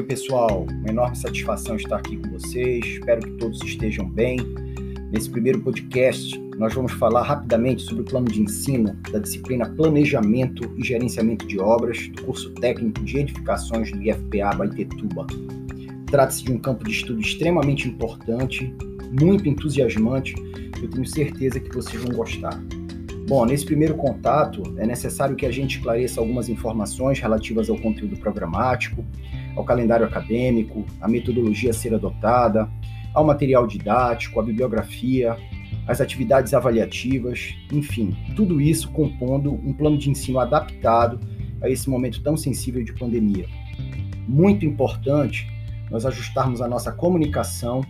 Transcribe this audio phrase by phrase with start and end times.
[0.00, 0.66] pessoal?
[0.70, 2.82] Uma enorme satisfação estar aqui com vocês.
[2.82, 4.38] Espero que todos estejam bem.
[5.12, 10.72] Nesse primeiro podcast, nós vamos falar rapidamente sobre o plano de ensino da disciplina Planejamento
[10.78, 15.26] e Gerenciamento de Obras do curso técnico de edificações do IFPA Baitetuba.
[16.06, 18.74] Trata-se de um campo de estudo extremamente importante,
[19.20, 20.34] muito entusiasmante.
[20.82, 22.58] Eu tenho certeza que vocês vão gostar.
[23.28, 28.16] Bom, nesse primeiro contato, é necessário que a gente esclareça algumas informações relativas ao conteúdo
[28.16, 29.04] programático,
[29.54, 32.68] ao calendário acadêmico, à metodologia a ser adotada,
[33.14, 35.36] ao material didático, à bibliografia,
[35.86, 41.20] às atividades avaliativas, enfim, tudo isso compondo um plano de ensino adaptado
[41.62, 43.46] a esse momento tão sensível de pandemia.
[44.26, 45.46] Muito importante
[45.90, 47.82] nós ajustarmos a nossa comunicação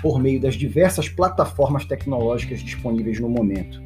[0.00, 3.85] por meio das diversas plataformas tecnológicas disponíveis no momento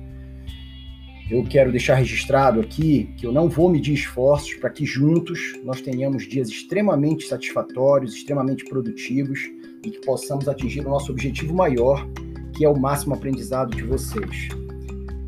[1.30, 5.80] eu quero deixar registrado aqui que eu não vou medir esforços para que juntos nós
[5.80, 9.38] tenhamos dias extremamente satisfatórios, extremamente produtivos
[9.84, 12.04] e que possamos atingir o nosso objetivo maior,
[12.52, 14.48] que é o máximo aprendizado de vocês.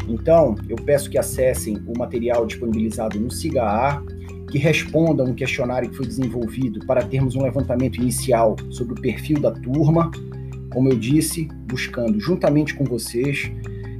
[0.08, 4.02] Então, eu peço que acessem o material disponibilizado no SIGA
[4.50, 9.40] que respondam um questionário que foi desenvolvido para termos um levantamento inicial sobre o perfil
[9.40, 10.10] da turma,
[10.72, 13.50] como eu disse, buscando juntamente com vocês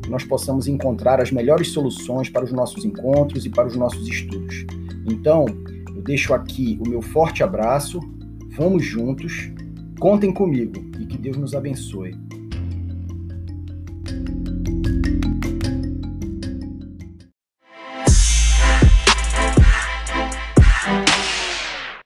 [0.03, 4.06] que nós possamos encontrar as melhores soluções para os nossos encontros e para os nossos
[4.08, 4.67] estudos.
[5.11, 5.47] Então,
[5.95, 8.00] eu deixo aqui o meu forte abraço,
[8.56, 9.50] vamos juntos,
[9.98, 12.14] contem comigo e que Deus nos abençoe.